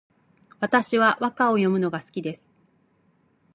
[0.59, 2.51] 私は和歌を詠むのが好きです